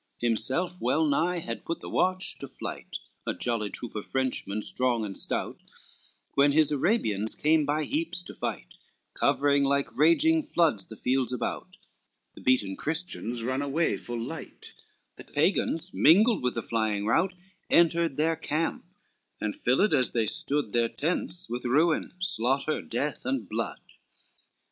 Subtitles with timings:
[0.17, 4.63] XXIV Himself well nigh had put the watch to flight, A jolly troop of Frenchmen
[4.63, 5.61] strong and stout,
[6.33, 8.73] When his Arabians came by heaps to fight,
[9.13, 11.77] Covering, like raging floods, the fields about;
[12.33, 14.73] The beaten Christians run away full light,
[15.17, 17.35] The Pagans, mingled with the flying rout,
[17.69, 18.83] Entered their camp,
[19.39, 23.81] and filled, as they stood, Their tents with ruin, slaughter, death and blood.